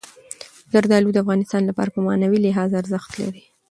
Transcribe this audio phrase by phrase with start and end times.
[0.71, 3.43] زردالو د افغانانو لپاره په معنوي لحاظ ارزښت لري.